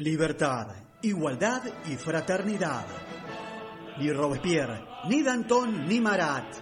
[0.00, 0.68] libertad,
[1.02, 2.86] igualdad y fraternidad.
[3.98, 6.56] Ni Robespierre, ni Danton, ni Marat.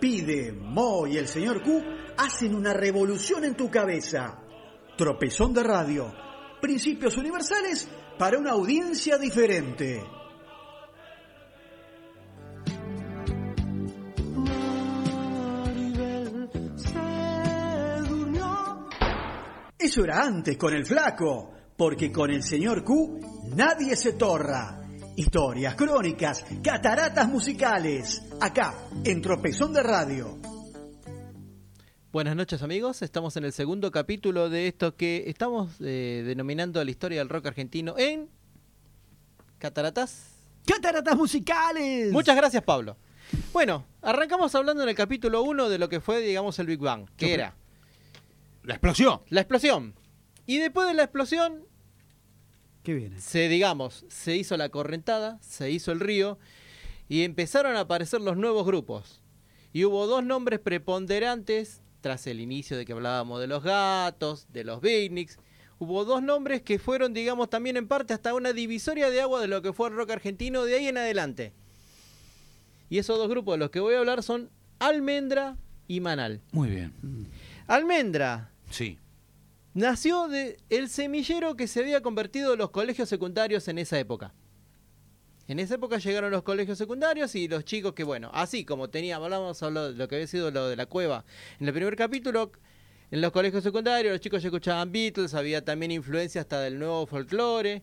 [0.00, 1.82] Pide, Mo y el señor Q
[2.16, 4.38] hacen una revolución en tu cabeza.
[4.96, 6.14] Tropezón de radio.
[6.60, 10.00] Principios universales para una audiencia diferente.
[19.76, 23.20] Eso era antes con el flaco, porque con el señor Q
[23.54, 24.80] nadie se torra.
[25.16, 28.74] Historias, crónicas, cataratas musicales, acá,
[29.04, 30.38] en Tropezón de Radio.
[32.10, 36.90] Buenas noches amigos, estamos en el segundo capítulo de esto que estamos eh, denominando la
[36.90, 38.28] historia del rock argentino en
[39.58, 40.30] Cataratas.
[40.66, 42.10] ¡Cataratas musicales!
[42.12, 42.96] Muchas gracias Pablo.
[43.52, 47.08] Bueno, arrancamos hablando en el capítulo 1 de lo que fue, digamos, el Big Bang,
[47.16, 47.54] que era
[48.64, 49.20] La explosión.
[49.28, 49.94] la explosión.
[50.46, 51.64] Y después de la explosión,
[52.82, 53.20] ¿Qué viene?
[53.20, 56.38] se, digamos, se hizo la correntada, se hizo el río
[57.08, 59.20] y empezaron a aparecer los nuevos grupos.
[59.72, 64.64] Y hubo dos nombres preponderantes tras el inicio de que hablábamos de los gatos, de
[64.64, 65.38] los beatniks.
[65.78, 69.48] Hubo dos nombres que fueron, digamos, también en parte hasta una divisoria de agua de
[69.48, 71.52] lo que fue el rock argentino de ahí en adelante.
[72.90, 75.56] Y esos dos grupos de los que voy a hablar son Almendra
[75.88, 76.40] y Manal.
[76.52, 76.92] Muy bien.
[77.66, 78.98] Almendra Sí.
[79.74, 84.32] Nació de el semillero que se había convertido en los colegios secundarios en esa época.
[85.46, 89.26] En esa época llegaron los colegios secundarios y los chicos que, bueno, así como teníamos,
[89.26, 91.24] hablábamos de lo que había sido lo de la cueva
[91.60, 92.50] en el primer capítulo,
[93.10, 97.06] en los colegios secundarios los chicos ya escuchaban Beatles, había también influencia hasta del nuevo
[97.06, 97.82] folclore.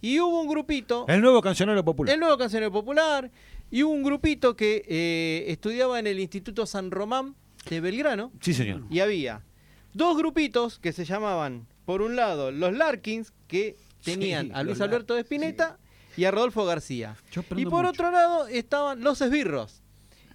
[0.00, 2.12] Y hubo un grupito, El nuevo cancionero popular.
[2.14, 3.30] el nuevo cancionero popular,
[3.70, 7.34] y hubo un grupito que eh, estudiaba en el Instituto San Román
[7.68, 8.82] de Belgrano, Sí, señor.
[8.90, 9.44] y había
[9.92, 14.80] dos grupitos que se llamaban, por un lado, los Larkins, que tenían Sí, a Luis
[14.80, 15.78] Alberto de Spinetta
[16.16, 17.16] y a Rodolfo García.
[17.56, 17.90] Y por mucho.
[17.90, 19.82] otro lado estaban los esbirros,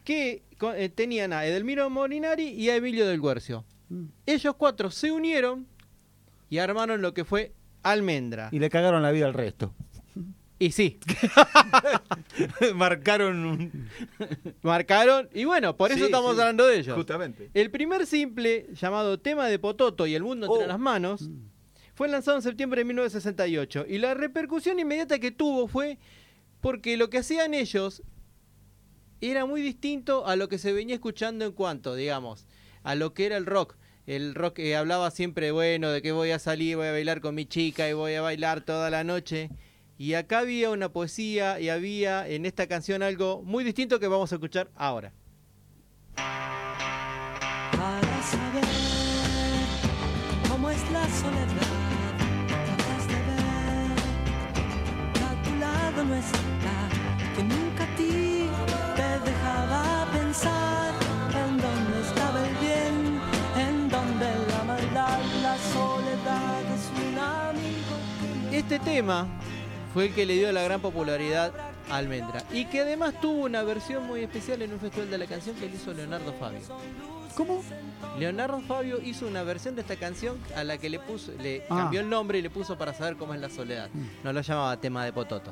[0.04, 0.44] que
[0.76, 3.66] eh, tenían a Edelmiro Molinari y a Emilio del Guercio.
[3.90, 4.06] Mm.
[4.26, 5.68] Ellos cuatro se unieron
[6.50, 8.50] y armaron lo que fue Almendra.
[8.52, 9.74] Y le cagaron la vida al resto.
[10.60, 11.00] Y sí,
[12.76, 13.90] Marcaron un...
[14.64, 15.30] marcaron.
[15.34, 16.42] Y bueno, por eso Sí, estamos sí.
[16.42, 16.96] hablando de ellos.
[16.96, 17.50] Justamente.
[17.54, 20.68] El primer simple, llamado Tema de Pototo y el mundo entre Oh.
[20.68, 21.30] las manos,
[21.94, 23.86] fue lanzado en septiembre de 1968.
[23.88, 25.98] Y la repercusión inmediata que tuvo fue
[26.62, 28.02] porque lo que hacían ellos
[29.22, 32.46] era muy distinto a lo que se venía escuchando en cuanto, digamos,
[32.84, 33.76] a lo que era el rock.
[34.06, 37.36] El rock que hablaba siempre, bueno, de que voy a salir, voy a bailar con
[37.36, 39.50] mi chica y voy a bailar toda la noche.
[40.00, 44.32] Y acá había una poesía y había en esta canción algo muy distinto que vamos
[44.32, 45.12] a escuchar ahora.
[47.78, 48.64] para saber
[50.50, 51.74] cómo es la soledad.
[52.48, 53.92] Tratas de ver
[55.30, 56.78] a tu lado no está,
[57.36, 58.50] que nunca a ti
[58.96, 60.94] te dejaba pensar
[61.44, 63.20] en dónde estaba el bien,
[63.66, 67.96] en dónde la maldad, la soledad es un amigo.
[68.52, 69.28] Este tema
[69.98, 71.52] fue el que le dio la gran popularidad
[71.90, 75.26] a Almendra y que además tuvo una versión muy especial en un festival de la
[75.26, 76.60] canción que le hizo Leonardo Fabio.
[77.36, 77.64] ¿Cómo?
[78.20, 81.78] Leonardo Fabio hizo una versión de esta canción a la que le puso, le Ah.
[81.78, 83.90] cambió el nombre y le puso para saber cómo es la soledad.
[84.24, 85.52] No lo llamaba tema de Pototo.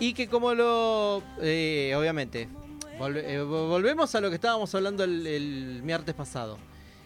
[0.00, 2.48] Y que como lo, eh, obviamente,
[2.98, 6.58] volve- eh, vo- volvemos a lo que estábamos hablando el, el martes pasado,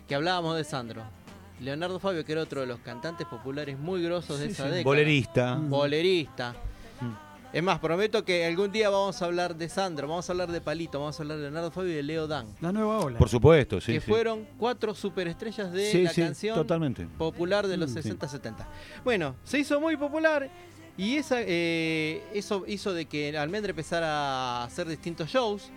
[0.08, 1.02] que hablábamos de Sandro.
[1.60, 4.68] Leonardo Fabio, que era otro de los cantantes populares muy grosos de Sí, esa sí.
[4.70, 5.54] década Bolerista.
[5.56, 6.54] bolerista.
[7.52, 10.60] Es más, prometo que algún día vamos a hablar de Sandro, vamos a hablar de
[10.60, 12.46] Palito, vamos a hablar de Leonardo Fabio y de Leo Dan.
[12.60, 13.18] La nueva ola.
[13.18, 13.94] Por supuesto, sí.
[13.94, 14.06] que sí.
[14.08, 17.08] fueron cuatro superestrellas de Sí, la sí, canción totalmente.
[17.18, 18.08] popular de los Mm, sí.
[18.10, 18.68] 60-70.
[19.04, 20.48] Bueno, se hizo muy popular
[20.96, 25.70] y esa, eh, eso hizo de que Almendra empezara a hacer distintos shows,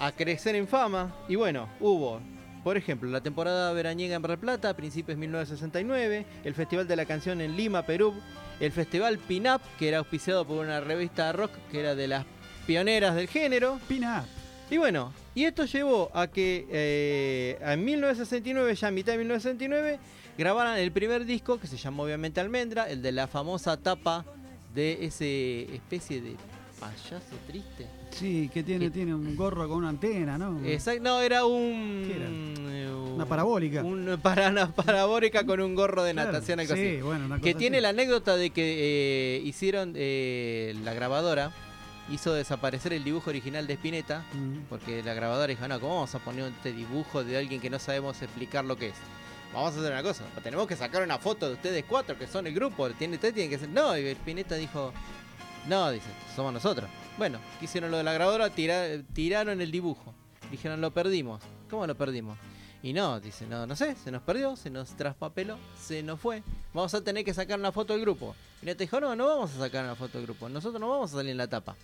[0.00, 1.14] a crecer en fama.
[1.28, 2.20] Y bueno, hubo,
[2.66, 6.88] por ejemplo, la temporada veraniega en Mar del Plata, a principios de 1969, el Festival
[6.88, 8.12] de la Canción en Lima, Perú,
[8.58, 12.26] el Festival Pin-Up, que era auspiciado por una revista rock que era de las
[12.66, 13.78] pioneras del género.
[13.86, 14.24] Pina.
[14.68, 20.00] Y bueno, y esto llevó a que eh, en 1969, ya a mitad de 1969,
[20.36, 24.24] grabaran el primer disco que se llamó obviamente Almendra, el de la famosa tapa
[24.74, 26.34] de ese especie de
[26.80, 27.86] payaso triste.
[28.10, 28.90] Sí, que tiene, ¿Qué?
[28.90, 30.60] tiene un gorro con una antena, ¿no?
[30.64, 32.04] Exacto, no, era un...
[32.06, 32.26] ¿Qué era?
[32.28, 33.82] eh, Una parabólica.
[33.82, 37.02] Un, para, una parabólica con un gorro de Claro, natación, algo sí, así.
[37.02, 37.82] bueno, una Que cosa tiene así.
[37.82, 41.50] la anécdota de que eh, hicieron eh, la grabadora,
[42.10, 44.66] hizo desaparecer el dibujo original de Spinetta, Mm.
[44.68, 47.78] porque la grabadora dijo, no, ¿cómo vamos a poner este dibujo de alguien que no
[47.78, 48.94] sabemos explicar lo que es?
[49.52, 52.46] vamos a hacer una cosa, tenemos que sacar una foto de ustedes cuatro que son
[52.46, 53.68] el grupo, tiene, ustedes tienen que ser...
[53.70, 54.92] No, y Spinetta dijo,
[55.68, 56.88] no, dice, somos nosotros.
[57.18, 58.50] Bueno, ¿qué hicieron lo de la grabadora?
[58.50, 60.14] Tira- tiraron el dibujo.
[60.50, 61.42] Dijeron, lo perdimos.
[61.70, 62.38] ¿Cómo lo perdimos?
[62.82, 66.42] Y no, dice, no, no sé, se nos perdió, se nos traspapeló, se nos fue.
[66.72, 68.36] Vamos a tener que sacar una foto del grupo.
[68.62, 70.48] Y te dijo, no, no vamos a sacar una foto del grupo.
[70.48, 71.74] Nosotros no vamos a salir en la tapa.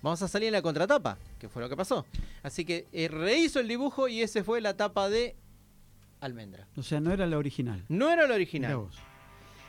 [0.00, 2.04] Vamos a salir en la contratapa, que fue lo que pasó.
[2.42, 5.36] Así que eh, rehizo el dibujo y ese fue la tapa de
[6.20, 6.66] Almendra.
[6.76, 7.84] O sea, no era la original.
[7.88, 8.88] No era Mirá original.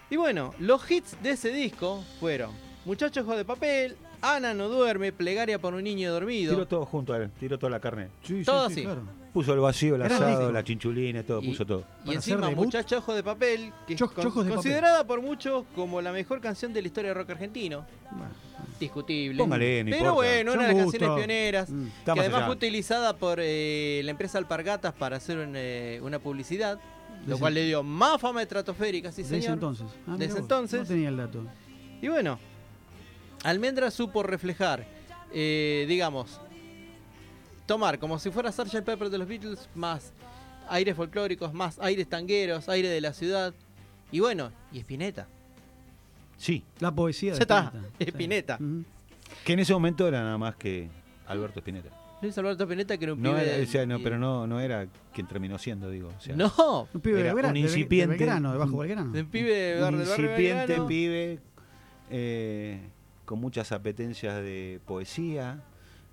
[0.09, 2.51] Y bueno, los hits de ese disco fueron
[2.85, 6.53] Muchacho Ojo de Papel, Ana no duerme, Plegaria por un niño dormido.
[6.53, 8.09] Tiró todo junto a él, tiró toda la carne.
[8.23, 8.81] Sí, sí, Todo sí, así.
[8.83, 9.01] claro.
[9.33, 10.51] Puso el vacío, el Era asado, rico.
[10.51, 11.79] la chinchulina, todo, Y- puso todo.
[11.79, 12.65] Y Para encima, hacer debut.
[12.65, 14.49] Muchacho Ojo de Papel, que es con- de Papel.
[14.53, 17.85] considerada por muchos como la mejor canción de la historia del rock argentino.
[18.11, 18.33] Bueno,
[18.79, 19.37] Discutible.
[19.41, 20.13] Póngale, no Pero importa.
[20.15, 21.69] bueno, una de las canciones pioneras.
[21.69, 21.83] Mm.
[22.05, 22.45] Que más además allá.
[22.47, 26.79] fue utilizada por eh, la empresa Alpargatas para hacer un, eh, una publicidad,
[27.21, 29.43] lo Desde- cual le dio más fama estratosférica, sí de señor.
[29.43, 29.87] ese entonces.
[30.07, 30.79] Ah, Desde vos, entonces.
[30.81, 31.43] No tenía el dato.
[32.01, 32.37] Y bueno,
[33.43, 34.85] Almendra supo reflejar,
[35.33, 36.39] eh, digamos,
[37.65, 38.81] tomar como si fuera Sgt.
[38.83, 40.13] Pepper de los Beatles, más
[40.69, 43.53] aires folclóricos, más aires tangueros, aire de la ciudad.
[44.11, 45.27] Y bueno, y Spinetta.
[46.37, 48.55] Sí, La poesía de está, Spinetta.
[48.57, 48.59] Spinetta.
[49.45, 50.89] Que en ese momento era nada más que
[51.27, 51.89] Alberto Spinetta.
[52.21, 54.47] Luis Alberto Spinetta que era un No pibe era, de- o sea, no, pero no,
[54.47, 56.09] no era quien terminó siendo, digo.
[56.17, 58.13] o sea, No, Un pibe de, Era un de Be- incipiente.
[58.13, 59.11] de Belgrano, de Bajo Belgrano.
[59.11, 60.87] de un pibe de un incipiente Belgrano.
[60.87, 61.39] pibe
[62.09, 62.79] eh,
[63.25, 65.61] con muchas apetencias de poesía,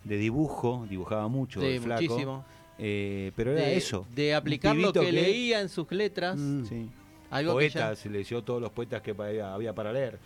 [0.05, 2.03] de dibujo, dibujaba mucho, Sí, el flaco.
[2.03, 2.45] muchísimo.
[2.79, 4.07] eh, pero era de, eso.
[4.15, 6.39] de aplicar lo que, que- leía en sus letras.
[6.39, 6.65] Mm.
[6.65, 6.91] Sí.
[7.31, 10.19] Algo que Poetas, se leyó todos los poetas que había, había para leer.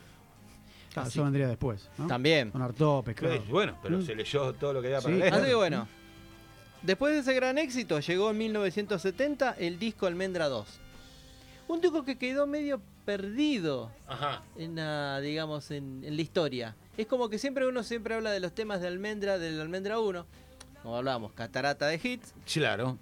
[0.94, 1.08] Así.
[1.19, 1.90] eso vendría después.
[1.98, 2.04] ¿no?
[2.04, 2.50] ya- También.
[2.52, 3.42] Con Artopes, claro.
[3.50, 4.02] Bueno, pero Mm.
[4.02, 5.34] se leyó todo lo que había para Sí, leer.
[5.34, 5.88] Así que bueno,
[6.82, 10.69] después de ese gran éxito, llegó en 1970 el disco Almendra 2.
[11.66, 14.43] Un disco que quedó medio perdido Ajá.
[14.56, 16.77] en la, digamos, en, en la historia.
[16.97, 20.27] Es como que siempre uno siempre habla de los temas de Almendra, del Almendra 1,
[20.83, 22.35] como hablábamos, catarata de hits.
[22.53, 22.99] Claro.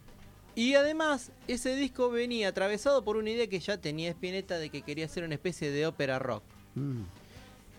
[0.54, 4.82] Y además, ese disco venía atravesado por una idea que ya tenía Spinetta de que
[4.82, 6.42] quería hacer una especie de ópera rock.
[6.74, 7.02] Mm.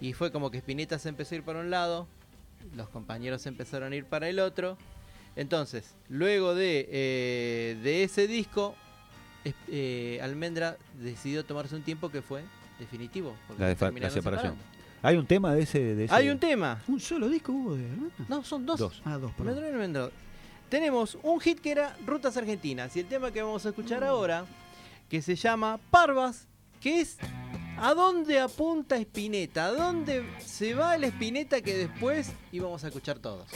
[0.01, 2.07] Y fue como que Spinetta se empezó a ir para un lado,
[2.75, 4.77] los compañeros empezaron a ir para el otro.
[5.35, 8.75] Entonces, luego de, eh, de ese disco,
[9.67, 12.43] eh, Almendra decidió tomarse un tiempo que fue
[12.79, 13.35] definitivo.
[13.47, 14.11] porque La, separación.
[14.23, 14.57] separando.
[15.01, 15.79] Hay un tema de ese.
[15.95, 16.81] De ese- Hay un tema.
[16.87, 18.25] Un solo disco hubo de Almendra?
[18.29, 18.79] No, son dos.
[18.79, 19.01] Dos.
[19.05, 19.49] Ah, dos, perdón.
[19.49, 20.09] Almendra y Almendra.
[20.69, 24.45] Tenemos un hit que era Rutas Argentinas y el tema que vamos a escuchar ahora,
[25.09, 26.47] que se llama Parvas,
[26.81, 27.17] que es
[27.77, 29.65] ¿A dónde apunta Spinetta?
[29.65, 33.47] ¿A dónde se va el Spinetta que después íbamos a escuchar todos?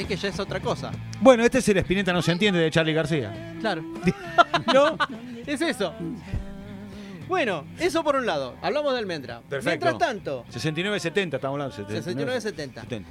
[0.00, 0.90] Ven que ya es otra cosa.
[1.20, 3.54] Bueno, este es el Spinetta no se entiende de Charlie García.
[3.60, 3.82] Claro.
[4.72, 4.96] no,
[5.46, 5.92] es eso.
[7.28, 8.56] Bueno, eso por un lado.
[8.62, 9.42] Hablamos de Almendra.
[9.46, 9.84] Perfecto.
[9.86, 11.76] Mientras tanto, 69-70, estamos hablando.
[11.76, 12.80] 69-70.
[12.80, 13.10] 70.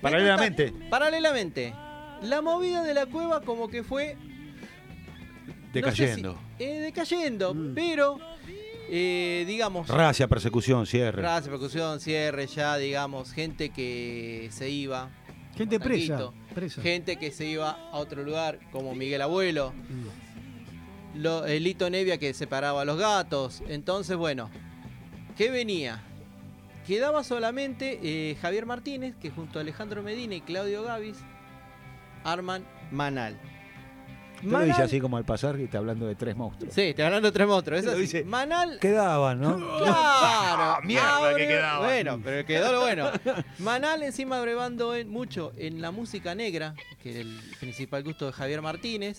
[0.00, 1.74] Paralelamente, Paralelamente,
[2.22, 4.16] la movida de la cueva como que fue
[5.74, 6.32] decayendo.
[6.32, 7.74] No sé si- eh, decayendo, Mm.
[7.74, 8.18] pero
[8.92, 11.20] eh, digamos, Racia, persecución, cierre.
[11.22, 15.10] raza, percusión, cierre, ya digamos, gente que se iba,
[15.68, 16.32] Gente presa.
[16.82, 21.18] Gente que se iba a otro lugar, como Miguel Abuelo, Mm.
[21.22, 23.62] lo, el Lito Nevia que separaba a los gatos.
[23.68, 24.48] Entonces, bueno,
[25.36, 26.02] ¿qué venía?
[26.86, 31.18] Quedaba solamente eh, Javier Martínez, que junto a Alejandro Medina y Claudio Gavis
[32.24, 33.38] arman Manal.
[34.42, 36.74] Usted lo dice así como al pasar y está hablando de tres monstruos.
[36.74, 37.84] Sí, te hablando de tres monstruos.
[37.84, 38.24] Lo Eso dice.
[38.24, 39.56] Manal Quedaban, ¿no?
[39.56, 40.80] Claro.
[40.84, 41.86] mierda, que abre- quedaba.
[41.86, 43.10] Bueno, pero quedó lo bueno.
[43.58, 48.32] Manal encima abrevando en, mucho en la música negra, que era el principal gusto de
[48.32, 49.18] Javier Martínez.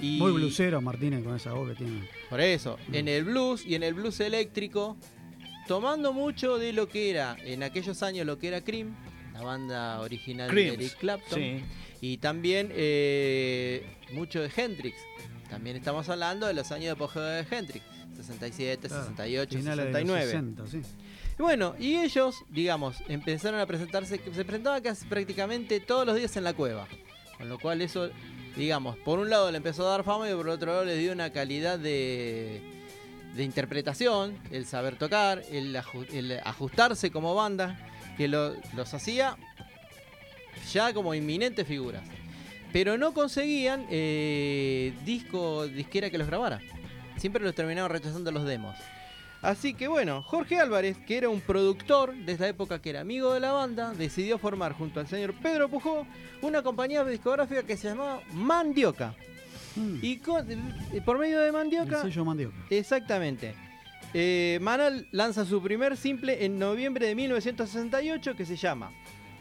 [0.00, 2.08] y Muy blusero Martínez con esa voz que tiene.
[2.30, 4.96] Por eso, en el blues y en el blues eléctrico,
[5.66, 8.94] tomando mucho de lo que era en aquellos años lo que era Cream,
[9.32, 10.78] la banda original Creams.
[10.78, 11.62] de Eric Clapton, Sí.
[12.00, 14.96] y también eh, mucho de Hendrix.
[15.48, 17.84] También estamos hablando de los años de apogeo de Hendrix,
[18.16, 20.24] 67, Claro, 68, finales de los 69.
[20.26, 20.82] 60, sí.
[21.38, 26.36] Y bueno, y ellos, digamos, empezaron a presentarse, se presentaban casi prácticamente todos los días
[26.36, 26.86] en la cueva.
[27.36, 28.10] Con lo cual eso,
[28.56, 31.12] digamos, por un lado le empezó a dar fama y por otro lado les dio
[31.12, 32.60] una calidad de,
[33.36, 37.78] de interpretación, el saber tocar, el, aju- el ajustarse como banda,
[38.16, 39.36] que lo- los hacía
[40.72, 42.02] ya como inminentes figuras.
[42.72, 46.60] Pero no conseguían eh, disco, disquera que los grabara.
[47.16, 48.76] Siempre los terminaban rechazando los demos.
[49.40, 53.32] Así que bueno, Jorge Álvarez, que era un productor de esa época que era amigo
[53.34, 56.06] de la banda, decidió formar junto al señor Pedro Pujó
[56.42, 59.14] una compañía discográfica que se llamaba Mandioca.
[59.76, 60.46] Mm, Y con-
[61.04, 62.56] por medio de el Mandioca, sello mandioca.
[62.68, 63.54] exactamente,
[64.12, 68.90] eh, Manal lanza su primer simple en noviembre de 1968 que se llama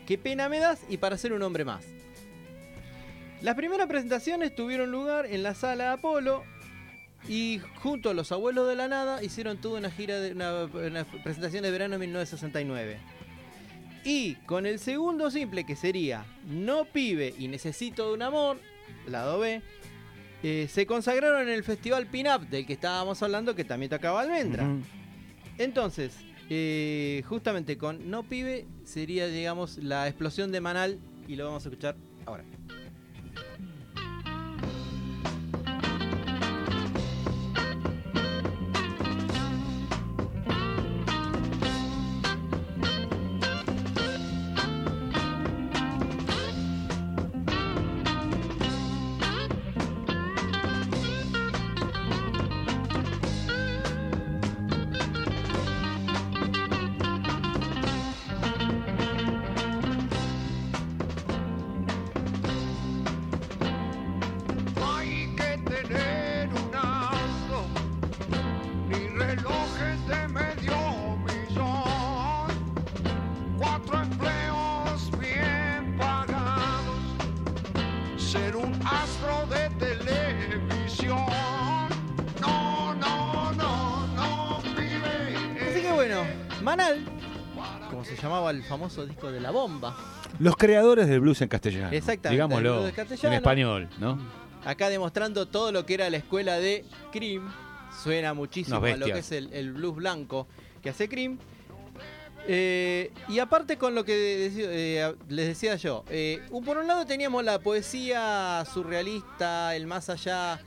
[0.06, 1.84] Qué pena me das y para ser un hombre más.
[3.42, 6.44] Las primeras presentaciones tuvieron lugar en la sala Apolo
[7.28, 11.06] y junto a los abuelos de la nada hicieron toda una gira de una, una
[11.24, 12.98] presentación de verano en 1969.
[14.04, 18.58] Y con el segundo simple que sería No pibe y necesito de un amor,
[19.08, 19.62] lado B,
[20.44, 24.22] eh, se consagraron en el festival Pin Up del que estábamos hablando que también tocaba
[24.22, 24.68] Almendra.
[25.58, 26.14] Entonces,
[26.50, 31.70] eh, justamente con No Pibe sería, digamos, la explosión de Manal y lo vamos a
[31.70, 32.44] escuchar ahora.
[87.90, 89.96] Como se llamaba el famoso disco de la bomba,
[90.40, 91.90] Los creadores del blues en castellano.
[91.92, 92.92] Exactamente, Digámoslo.
[92.96, 93.28] castellano.
[93.30, 94.20] En español, ¿no?
[94.66, 97.50] acá demostrando todo lo que era la escuela de Cream,
[98.04, 100.48] suena muchísimo a lo que es el, el blues blanco
[100.82, 101.38] que hace Cream.
[102.50, 107.06] Eh, y aparte con lo que eh, les decía yo, eh, un- por un lado
[107.06, 110.60] teníamos la poesía surrealista, el más allá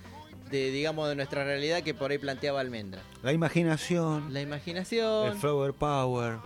[0.50, 3.02] de, digamos, de nuestra realidad que por ahí planteaba Almendra.
[3.22, 6.38] La imaginación, La imaginación, el flower power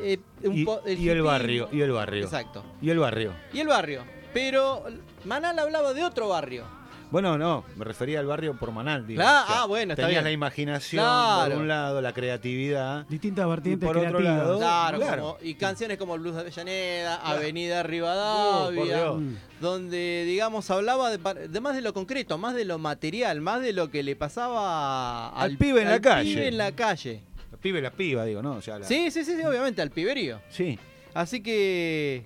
[0.00, 1.68] eh, un y, po- y el barrio.
[1.72, 2.24] Y el barrio.
[2.24, 2.62] Exacto.
[2.82, 3.32] Y el barrio.
[3.52, 4.04] Y el barrio.
[4.34, 4.84] Pero
[5.24, 6.64] Manal hablaba de otro barrio.
[7.10, 9.06] Bueno, no, me refería al barrio por Manal.
[9.06, 9.20] digo.
[9.20, 10.24] Claro, ah, bueno, está tenías bien.
[10.24, 11.52] la imaginación Claro.
[11.52, 13.06] por un lado, la creatividad.
[13.06, 15.22] Distintas vertientes Y por otro lado- Claro, claro.
[15.22, 19.12] como- y canciones como Blues de Avellaneda, Avenida por Rivadavia.
[19.12, 19.36] Mm.
[19.60, 23.72] donde, digamos, hablaba de, de más de lo concreto, más de lo material, más de
[23.72, 26.34] lo que le pasaba Al pibe en la calle.
[26.34, 27.22] pibe en la calle.
[27.52, 28.52] El pibe la piba, digo, ¿no?
[28.56, 30.40] O sea, la- Sí, sí, sí, sí, obviamente, al piberío.
[30.50, 30.78] Sí.
[31.14, 32.24] Así que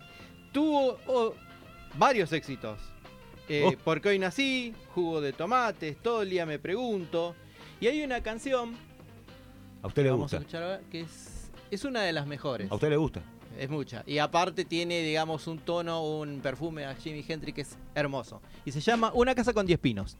[0.53, 1.35] tuvo oh,
[1.97, 2.79] varios éxitos.
[3.51, 3.73] Eh, Oh.
[3.85, 7.35] Porque hoy nací, jugo de tomates, todo el día me pregunto.
[7.81, 8.75] Y hay una canción
[9.83, 10.37] A usted le vamos gusta.
[10.37, 12.71] a escuchar ahora que es, es una de las mejores.
[12.71, 13.23] A usted le gusta.
[13.59, 14.05] Es mucha.
[14.07, 18.41] Y aparte tiene, digamos, un tono, un perfume a Jimi Hendrix que es hermoso.
[18.65, 20.17] Y se llama Una casa con 10 pinos.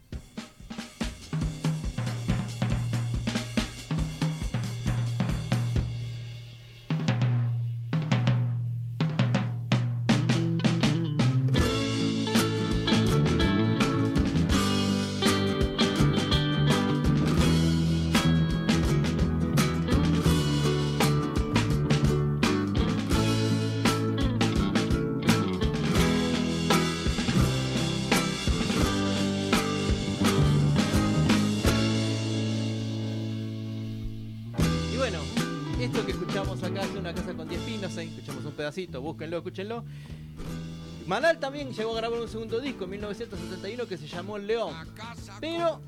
[38.71, 39.85] Pedacito, búsquenlo, escúchenlo.
[41.07, 44.75] Manal también llegó a grabar un segundo disco en 1971 que se llamó León.
[45.41, 45.81] Pero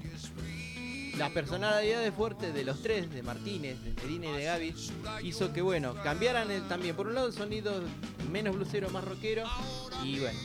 [1.16, 4.74] la personalidad fuerte de los tres, de Martínez, de Medina y de Gaby,
[5.22, 7.72] hizo que, bueno, cambiaran el- también, por un lado, el sonido
[8.32, 9.44] menos blusero, más rockero,
[10.02, 10.38] y bueno,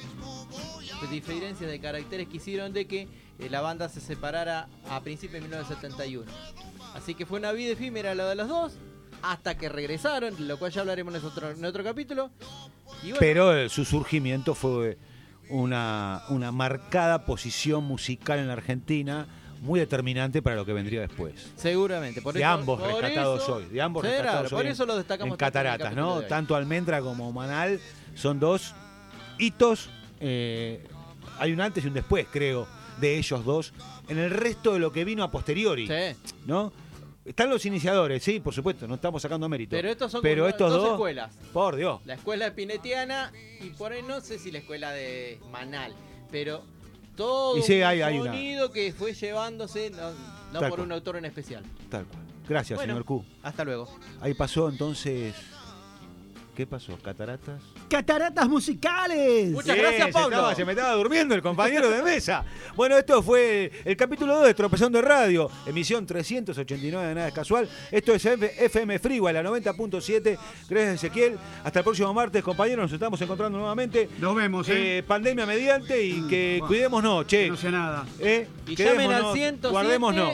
[1.01, 3.08] de diferencias de caracteres que hicieron de que
[3.39, 6.32] eh, la banda se separara a principios de 1971.
[6.94, 8.74] Así que fue una vida efímera la de los dos,
[9.21, 12.29] hasta que regresaron, lo cual ya hablaremos en otro, en otro capítulo.
[13.03, 14.97] Y bueno, Pero eh, su surgimiento fue
[15.50, 19.27] una, una marcada posición musical en la Argentina,
[19.62, 21.51] muy determinante para lo que vendría después.
[21.55, 22.21] Seguramente.
[22.21, 24.71] Por de eso- ambos por rescatados eso- hoy, de ambos Sí, rescatados hoy por en-
[24.71, 26.21] eso lo destacamos en cataratas, ¿no?
[26.24, 27.79] Tanto Almendra como Manal
[28.15, 28.74] son dos
[29.39, 29.89] hitos.
[30.19, 30.83] eh,
[31.39, 32.67] hay un antes y un después, creo,
[33.00, 33.71] de ellos dos
[34.09, 36.33] en el resto de lo que vino a posteriori, Sí.
[36.47, 36.74] ¿no?
[37.27, 39.72] Están los iniciadores, sí, por supuesto, no estamos sacando mérito.
[39.75, 41.34] Pero estos son Pero como estos dos dos, escuelas.
[41.51, 42.00] por Dios.
[42.05, 43.31] La escuela pinetiana
[43.62, 45.93] y por ahí no sé si la escuela de Manal,
[46.31, 46.63] pero
[47.17, 49.89] todo Y sí, un hay- hay una- sonido que fue llevándose
[50.53, 50.81] no, por cual.
[50.81, 51.63] un autor en especial.
[51.89, 52.24] Tal cual.
[52.48, 52.93] Gracias, Bueno.
[52.93, 53.25] señor Q.
[53.43, 53.89] Hasta luego.
[54.22, 55.36] Ahí pasó entonces.
[56.55, 56.98] ¿Qué pasó?
[57.03, 57.62] ¿Cataratas?
[57.88, 59.51] Cataratas musicales.
[59.51, 60.36] Muchas Sí, gracias, se Pablo.
[60.38, 62.43] estaba- se me estaba durmiendo el compañero de mesa.
[62.77, 67.34] Bueno, esto fue el capítulo 2 de Tropezón de Radio, emisión 389 de Nada es
[67.34, 67.67] Casual.
[67.91, 70.38] Esto es FM Frigua, la 90.7.
[70.69, 71.39] Gracias, Ezequiel.
[71.63, 72.84] Hasta el próximo martes, compañeros.
[72.84, 74.07] Nos estamos encontrando nuevamente.
[74.19, 75.00] Nos vemos, ¿eh?
[75.00, 77.46] Eh, pandemia mediante y que Bueno, cuidémonos, che.
[77.46, 78.05] Que no sea nada.
[78.19, 80.34] Eh, Y llamen al quedémonos, 107 Guardémonos.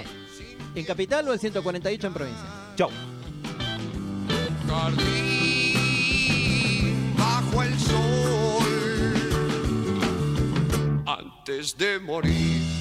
[0.76, 2.46] en capital o el 148 en provincia.
[2.76, 2.90] Chau.
[11.44, 12.73] Antes de morir.